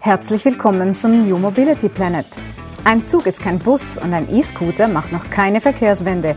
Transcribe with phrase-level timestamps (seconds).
[0.00, 2.26] Herzlich willkommen zum New Mobility Planet.
[2.84, 6.34] Ein Zug ist kein Bus und ein E-Scooter macht noch keine Verkehrswende.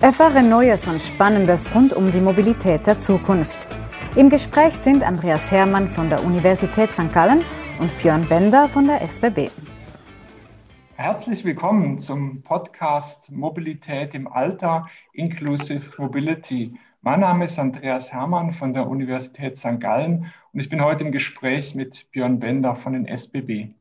[0.00, 3.68] Erfahre Neues und Spannendes rund um die Mobilität der Zukunft.
[4.16, 7.12] Im Gespräch sind Andreas Hermann von der Universität St.
[7.12, 7.42] Gallen
[7.78, 9.50] und Björn Bender von der SBB.
[10.94, 16.78] Herzlich willkommen zum Podcast Mobilität im Alter, Inclusive Mobility.
[17.02, 19.80] Mein Name ist Andreas Hermann von der Universität St.
[19.80, 23.74] Gallen und ich bin heute im Gespräch mit Björn Bender von den SBB.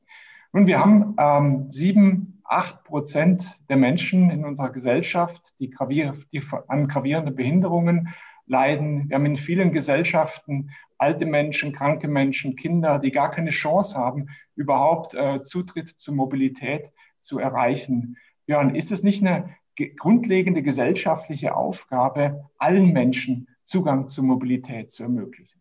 [0.53, 6.41] Nun, wir haben ähm, sieben, acht Prozent der Menschen in unserer Gesellschaft, die, gravier die
[6.67, 8.09] an gravierenden Behinderungen
[8.45, 9.09] leiden.
[9.09, 14.29] Wir haben in vielen Gesellschaften alte Menschen, kranke Menschen, Kinder, die gar keine Chance haben,
[14.55, 18.17] überhaupt äh, Zutritt zur Mobilität zu erreichen.
[18.45, 19.55] Björn, ist es nicht eine
[19.97, 25.59] grundlegende gesellschaftliche Aufgabe, allen Menschen Zugang zur Mobilität zu ermöglichen.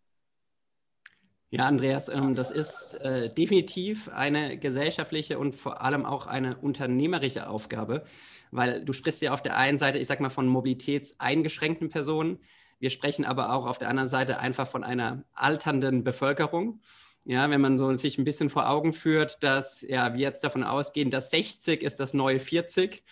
[1.50, 7.48] Ja, Andreas, ähm, das ist äh, definitiv eine gesellschaftliche und vor allem auch eine unternehmerische
[7.48, 8.04] Aufgabe,
[8.50, 12.38] weil du sprichst ja auf der einen Seite, ich sag mal, von mobilitätseingeschränkten Personen.
[12.80, 16.82] Wir sprechen aber auch auf der anderen Seite einfach von einer alternden Bevölkerung.
[17.24, 20.64] Ja, wenn man so sich ein bisschen vor Augen führt, dass ja, wir jetzt davon
[20.64, 23.02] ausgehen, dass 60 ist das neue 40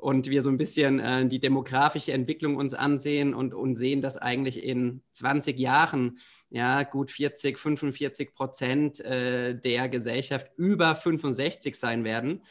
[0.00, 4.16] und wir so ein bisschen äh, die demografische Entwicklung uns ansehen und, und sehen, dass
[4.16, 12.04] eigentlich in 20 Jahren ja gut 40, 45 Prozent äh, der Gesellschaft über 65 sein
[12.04, 12.42] werden,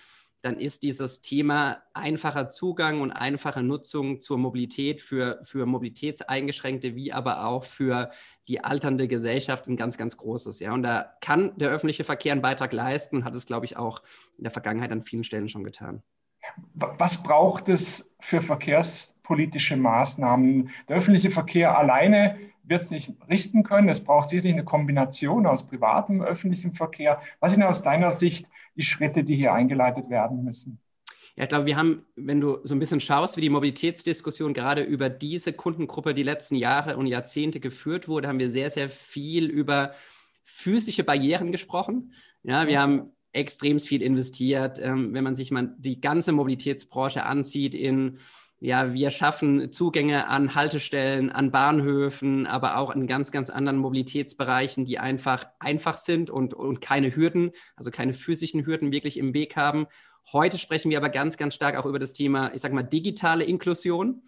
[0.42, 7.11] dann ist dieses Thema einfacher Zugang und einfache Nutzung zur Mobilität für, für Mobilitätseingeschränkte wie
[7.11, 8.11] aber auch für
[8.47, 10.59] die alternde Gesellschaft ein ganz, ganz großes.
[10.59, 10.73] Ja.
[10.73, 14.02] Und da kann der öffentliche Verkehr einen Beitrag leisten und hat es, glaube ich, auch
[14.38, 16.03] in der Vergangenheit an vielen Stellen schon getan.
[16.73, 20.69] Was braucht es für verkehrspolitische Maßnahmen?
[20.88, 23.89] Der öffentliche Verkehr alleine wird es nicht richten können.
[23.89, 27.20] Es braucht sicherlich eine Kombination aus privatem und öffentlichem Verkehr.
[27.39, 30.80] Was sind aus deiner Sicht die Schritte, die hier eingeleitet werden müssen?
[31.36, 34.83] Ja, ich glaube, wir haben, wenn du so ein bisschen schaust, wie die Mobilitätsdiskussion gerade
[34.83, 39.45] über diese Kundengruppe die letzten Jahre und Jahrzehnte geführt wurde, haben wir sehr, sehr viel
[39.45, 39.93] über
[40.43, 42.14] physische Barrieren gesprochen.
[42.43, 44.79] Ja, wir haben extrem viel investiert.
[44.79, 48.19] Ähm, wenn man sich mal die ganze Mobilitätsbranche ansieht in
[48.61, 54.83] ja, wir schaffen Zugänge an Haltestellen, an Bahnhöfen, aber auch in ganz, ganz anderen Mobilitätsbereichen,
[54.83, 59.55] die einfach einfach sind und, und keine Hürden, also keine physischen Hürden wirklich im Weg
[59.55, 59.87] haben.
[60.33, 63.45] Heute sprechen wir aber ganz, ganz stark auch über das Thema, ich sage mal, digitale
[63.45, 64.23] Inklusion.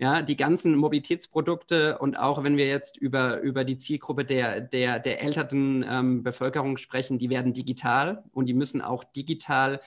[0.00, 5.00] Ja, die ganzen Mobilitätsprodukte und auch wenn wir jetzt über, über die Zielgruppe der, der,
[5.00, 9.80] der älteren ähm, Bevölkerung sprechen, die werden digital und die müssen auch digital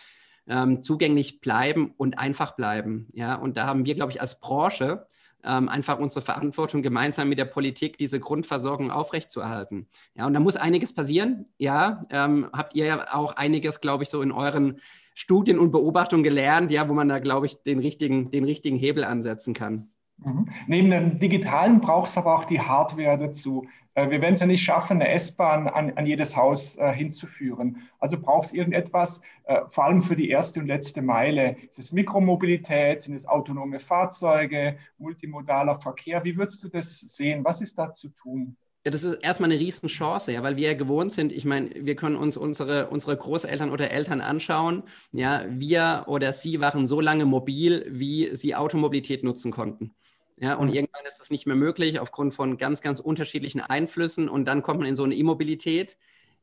[0.47, 3.07] ähm, zugänglich bleiben und einfach bleiben.
[3.13, 5.07] Ja, und da haben wir, glaube ich, als Branche
[5.45, 9.87] ähm, einfach unsere Verantwortung, gemeinsam mit der Politik diese Grundversorgung aufrechtzuerhalten.
[10.15, 11.45] Ja, und da muss einiges passieren.
[11.57, 14.81] Ja, ähm, habt ihr ja auch einiges, glaube ich, so in euren
[15.13, 19.03] Studien und Beobachtungen gelernt, ja, wo man da, glaube ich, den richtigen, den richtigen Hebel
[19.03, 19.89] ansetzen kann.
[20.23, 20.49] Mhm.
[20.67, 23.67] Neben dem Digitalen brauchst du aber auch die Hardware dazu.
[23.95, 27.81] Äh, wir werden es ja nicht schaffen, eine S-Bahn an, an, jedes Haus äh, hinzuführen.
[27.99, 31.57] Also brauchst du irgendetwas, äh, vor allem für die erste und letzte Meile.
[31.69, 36.23] Ist es Mikromobilität, sind es autonome Fahrzeuge, multimodaler Verkehr?
[36.23, 37.43] Wie würdest du das sehen?
[37.43, 38.55] Was ist da zu tun?
[38.83, 41.31] Ja, das ist erstmal eine Riesenchance, ja, weil wir ja gewohnt sind.
[41.31, 44.83] Ich meine, wir können uns unsere, unsere Großeltern oder Eltern anschauen.
[45.11, 49.93] Ja, wir oder sie waren so lange mobil, wie sie Automobilität nutzen konnten.
[50.41, 50.73] Ja, und mhm.
[50.73, 54.27] irgendwann ist es nicht mehr möglich aufgrund von ganz, ganz unterschiedlichen Einflüssen.
[54.27, 55.97] Und dann kommt man in so eine Immobilität,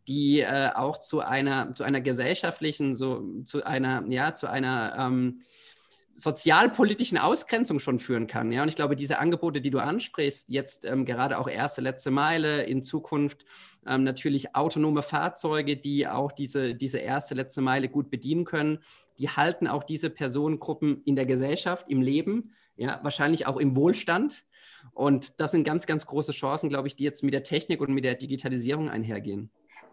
[0.07, 5.41] die äh, auch zu einer, zu einer gesellschaftlichen, so zu einer, ja, zu einer ähm,
[6.15, 8.53] sozialpolitischen Ausgrenzung schon führen kann.
[8.53, 12.13] Ja, und ich glaube, diese Angebote, die du ansprichst, jetzt ähm, gerade auch erste, letzte
[12.13, 13.45] Meile, in Zukunft
[13.85, 18.79] ähm, natürlich autonome Fahrzeuge, die auch diese, diese erste, letzte Meile gut bedienen können,
[19.19, 24.47] die halten auch diese Personengruppen in der Gesellschaft, im Leben ja, wahrscheinlich auch im Wohlstand.
[24.93, 27.93] Und das sind ganz, ganz große Chancen, glaube ich, die jetzt mit der Technik und
[27.93, 29.51] mit der Digitalisierung einhergehen.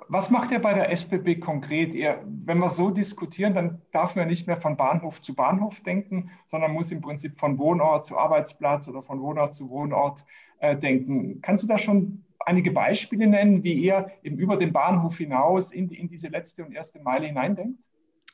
[0.08, 1.95] Was macht ihr bei der SBB konkret?
[1.95, 6.30] Ihr, wenn wir so diskutieren, dann darf man nicht mehr von Bahnhof zu Bahnhof denken,
[6.45, 10.24] sondern muss im Prinzip von Wohnort zu Arbeitsplatz oder von Wohnort zu Wohnort
[10.60, 11.42] äh, denken.
[11.42, 15.89] Kannst du da schon einige Beispiele nennen, wie ihr eben über den Bahnhof hinaus in,
[15.89, 17.83] in diese letzte und erste Meile hineindenkt?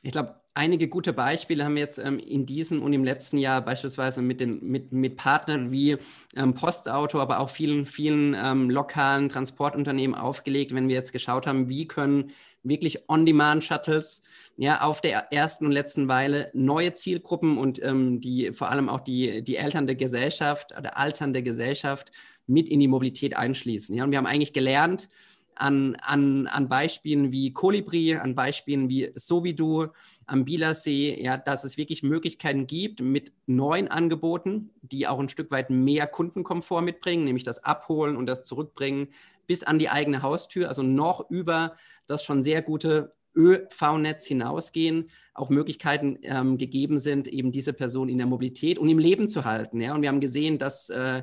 [0.02, 3.60] Ich glaube, einige gute Beispiele haben wir jetzt ähm, in diesem und im letzten Jahr
[3.62, 5.96] beispielsweise mit, den, mit, mit Partnern wie
[6.36, 11.68] ähm, Postauto, aber auch vielen, vielen ähm, lokalen Transportunternehmen aufgelegt, wenn wir jetzt geschaut haben,
[11.68, 12.32] wie können
[12.62, 14.22] wirklich On-Demand-Shuttles
[14.56, 19.00] ja, auf der ersten und letzten Weile neue Zielgruppen und ähm, die vor allem auch
[19.00, 22.12] die, die Eltern der Gesellschaft oder alternde Gesellschaft
[22.46, 23.94] mit in die Mobilität einschließen.
[23.96, 24.04] Ja?
[24.04, 25.08] Und wir haben eigentlich gelernt,
[25.54, 29.88] an, an, an Beispielen wie Colibri, an Beispielen wie Sovidu,
[30.26, 35.50] am Bielersee, ja, dass es wirklich Möglichkeiten gibt mit neuen Angeboten, die auch ein Stück
[35.50, 39.08] weit mehr Kundenkomfort mitbringen, nämlich das Abholen und das Zurückbringen
[39.46, 41.76] bis an die eigene Haustür, also noch über
[42.06, 48.18] das schon sehr gute ÖV-Netz hinausgehen, auch Möglichkeiten ähm, gegeben sind, eben diese Person in
[48.18, 49.80] der Mobilität und im Leben zu halten.
[49.80, 49.94] Ja?
[49.94, 51.22] Und wir haben gesehen, dass äh,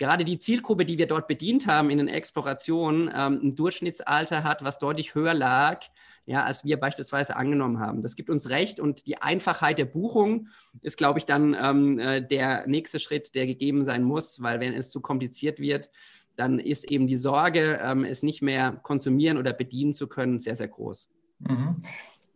[0.00, 4.64] gerade die Zielgruppe, die wir dort bedient haben in den Explorationen, ähm, ein Durchschnittsalter hat,
[4.64, 5.82] was deutlich höher lag,
[6.24, 8.00] ja, als wir beispielsweise angenommen haben.
[8.00, 10.48] Das gibt uns recht und die Einfachheit der Buchung
[10.80, 14.72] ist, glaube ich, dann ähm, äh, der nächste Schritt, der gegeben sein muss, weil wenn
[14.72, 15.90] es zu kompliziert wird,
[16.34, 20.56] dann ist eben die Sorge, ähm, es nicht mehr konsumieren oder bedienen zu können, sehr,
[20.56, 21.10] sehr groß.
[21.40, 21.82] Mhm.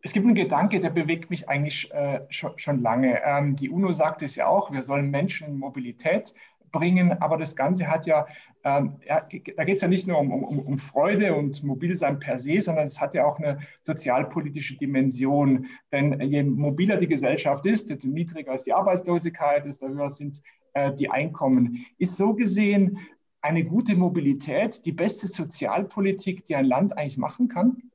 [0.03, 3.23] Es gibt einen Gedanke, der bewegt mich eigentlich äh, schon, schon, lange.
[3.25, 6.35] Ähm, die UNO sagt es ja auch, wir sollen Menschen in Mobilität
[6.75, 8.27] bringen, aber das Ganze hat ja,
[8.65, 9.21] ähm, ja
[9.57, 12.85] da geht es ja nicht nur um, um, um Freude und Mobilsein per se, sondern
[12.85, 15.67] es hat ja auch eine sozialpolitische Dimension.
[15.93, 20.43] Denn je mobiler die Gesellschaft ist, desto niedriger ist die Arbeitslosigkeit, desto höher sind
[20.75, 21.87] äh, die Einkommen.
[21.99, 22.99] Ist so gesehen
[23.41, 27.91] eine gute Mobilität die beste Sozialpolitik, die ein Land eigentlich machen kann?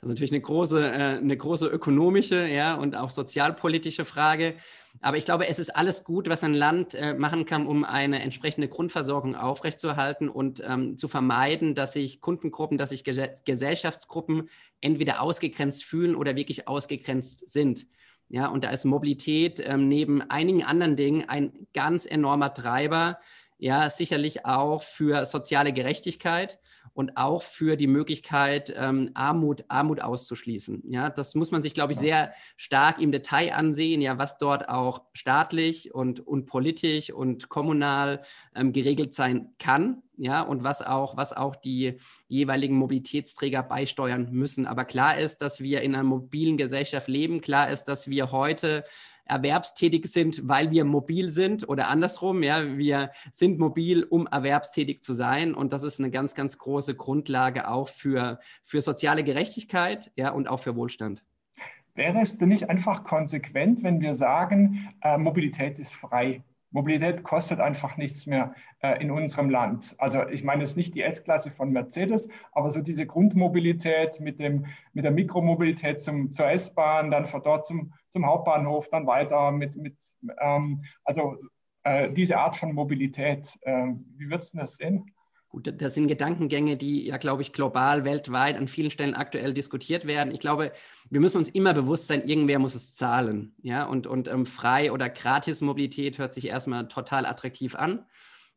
[0.00, 4.54] Das ist natürlich eine große, äh, eine große ökonomische ja, und auch sozialpolitische Frage.
[5.00, 8.20] Aber ich glaube, es ist alles gut, was ein Land äh, machen kann, um eine
[8.22, 14.48] entsprechende Grundversorgung aufrechtzuerhalten und ähm, zu vermeiden, dass sich Kundengruppen, dass sich Ges Gesellschaftsgruppen
[14.80, 17.86] entweder ausgegrenzt fühlen oder wirklich ausgegrenzt sind.
[18.28, 23.18] Ja, und da ist Mobilität ähm, neben einigen anderen Dingen ein ganz enormer Treiber,
[23.58, 26.58] ja, sicherlich auch für soziale Gerechtigkeit
[26.98, 30.82] und auch für die Möglichkeit, ähm, Armut, Armut auszuschließen.
[30.88, 34.68] Ja, das muss man sich, glaube ich, sehr stark im Detail ansehen, ja, was dort
[34.68, 38.22] auch staatlich und, und politisch und kommunal
[38.52, 44.66] ähm, geregelt sein kann, ja, und was auch, was auch die jeweiligen Mobilitätsträger beisteuern müssen.
[44.66, 47.40] Aber klar ist, dass wir in einer mobilen Gesellschaft leben.
[47.40, 48.84] Klar ist, dass wir heute
[49.28, 55.12] erwerbstätig sind, weil wir mobil sind oder andersrum, ja, wir sind mobil, um erwerbstätig zu
[55.12, 60.30] sein und das ist eine ganz, ganz große Grundlage auch für, für soziale Gerechtigkeit, ja,
[60.30, 61.24] und auch für Wohlstand.
[61.94, 66.42] Wäre es denn nicht einfach konsequent, wenn wir sagen, äh, Mobilität ist frei?
[66.70, 69.94] Mobilität kostet einfach nichts mehr äh, in unserem Land.
[69.98, 74.38] Also ich meine es ist nicht die S-Klasse von Mercedes, aber so diese Grundmobilität mit,
[74.38, 79.50] dem, mit der Mikromobilität zum, zur S-Bahn, dann von dort zum, zum Hauptbahnhof, dann weiter
[79.50, 79.96] mit, mit
[80.40, 81.36] ähm, also
[81.84, 83.58] äh, diese Art von Mobilität.
[83.62, 85.10] Äh, wie würdest du das sehen?
[85.50, 90.06] Gut, das sind Gedankengänge, die ja, glaube ich, global, weltweit an vielen Stellen aktuell diskutiert
[90.06, 90.30] werden.
[90.30, 90.72] Ich glaube,
[91.08, 93.54] wir müssen uns immer bewusst sein, irgendwer muss es zahlen.
[93.62, 98.04] Ja, und, und ähm, frei oder gratis Mobilität hört sich erstmal total attraktiv an.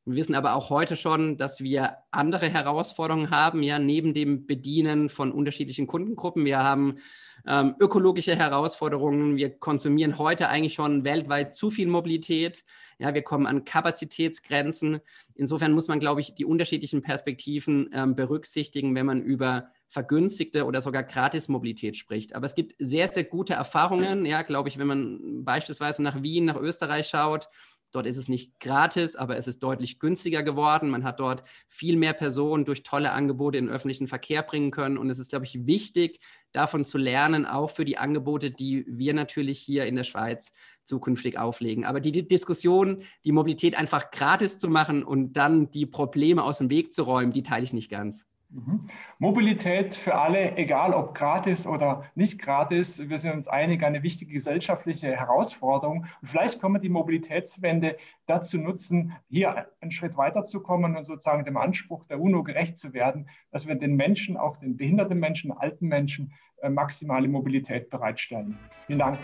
[0.06, 5.10] Wir wissen aber auch heute schon, dass wir andere Herausforderungen haben, ja, neben dem Bedienen
[5.10, 6.44] von unterschiedlichen Kundengruppen.
[6.44, 6.98] Wir haben
[7.46, 9.38] ähm, ökologische Herausforderungen.
[9.38, 12.64] Wir konsumieren heute eigentlich schon weltweit zu viel Mobilität.
[12.98, 15.02] Ja, wir kommen an Kapazitätsgrenzen.
[15.36, 20.82] Insofern muss man, glaube ich, die unterschiedlichen Perspektiven ähm, berücksichtigen, wenn man über vergünstigte oder
[20.82, 22.34] sogar Gratis-Mobilität spricht.
[22.34, 26.46] Aber es gibt sehr, sehr gute Erfahrungen, ja, glaube ich, wenn man beispielsweise nach Wien,
[26.46, 27.50] nach Österreich schaut,
[27.92, 30.90] Dort ist es nicht gratis, aber es ist deutlich günstiger geworden.
[30.90, 34.98] Man hat dort viel mehr Personen durch tolle Angebote in den öffentlichen Verkehr bringen können.
[34.98, 36.20] Und es ist, glaube ich, wichtig,
[36.54, 41.38] davon zu lernen, auch für die Angebote, die wir natürlich hier in der Schweiz zukünftig
[41.38, 41.86] auflegen.
[41.86, 46.60] Aber die, die Diskussion, die Mobilität einfach gratis zu machen und dann die Probleme aus
[46.60, 48.31] dem Weg zu räumen, die teile ich nicht ganz.
[48.54, 48.82] Mhm.
[49.18, 54.34] Mobilität für alle, egal ob gratis oder nicht gratis, wir sind uns einig, eine wichtige
[54.34, 56.06] gesellschaftliche Herausforderung.
[56.22, 61.56] Und vielleicht können wir die Mobilitätswende dazu nutzen, hier einen Schritt weiterzukommen und sozusagen dem
[61.56, 65.88] Anspruch der UNO gerecht zu werden, dass wir den Menschen, auch den behinderten Menschen, alten
[65.88, 68.58] Menschen, äh, maximale Mobilität bereitstellen.
[68.88, 69.20] Vielen Dank.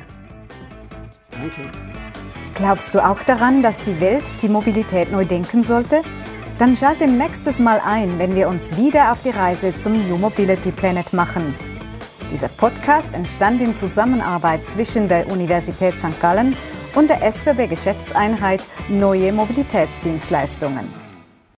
[1.31, 1.69] Danke.
[2.55, 6.01] Glaubst du auch daran, dass die Welt die Mobilität neu denken sollte?
[6.59, 10.71] Dann schalte nächstes Mal ein, wenn wir uns wieder auf die Reise zum New Mobility
[10.71, 11.53] Planet machen.
[12.31, 16.19] Dieser Podcast entstand in Zusammenarbeit zwischen der Universität St.
[16.19, 16.57] Gallen
[16.95, 21.06] und der SBB Geschäftseinheit Neue Mobilitätsdienstleistungen.